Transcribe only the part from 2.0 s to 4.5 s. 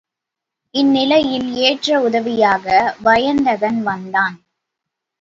உதவியாக வயந்தகன் வந்தான்.